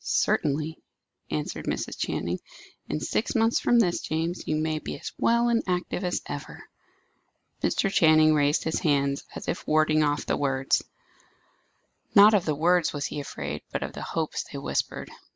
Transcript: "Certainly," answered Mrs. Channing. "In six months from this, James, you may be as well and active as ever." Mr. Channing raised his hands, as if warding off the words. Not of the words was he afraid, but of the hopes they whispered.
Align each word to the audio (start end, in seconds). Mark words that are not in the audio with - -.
"Certainly," 0.03 0.79
answered 1.29 1.65
Mrs. 1.65 1.95
Channing. 1.95 2.39
"In 2.89 2.99
six 2.99 3.35
months 3.35 3.59
from 3.59 3.77
this, 3.77 4.01
James, 4.01 4.47
you 4.47 4.55
may 4.55 4.79
be 4.79 4.97
as 4.97 5.11
well 5.19 5.47
and 5.49 5.61
active 5.67 6.03
as 6.03 6.23
ever." 6.25 6.63
Mr. 7.61 7.91
Channing 7.93 8.33
raised 8.33 8.63
his 8.63 8.79
hands, 8.79 9.23
as 9.35 9.47
if 9.47 9.67
warding 9.67 10.01
off 10.01 10.25
the 10.25 10.37
words. 10.37 10.81
Not 12.15 12.33
of 12.33 12.45
the 12.45 12.55
words 12.55 12.91
was 12.91 13.05
he 13.05 13.19
afraid, 13.19 13.61
but 13.71 13.83
of 13.83 13.93
the 13.93 14.01
hopes 14.01 14.43
they 14.45 14.57
whispered. 14.57 15.11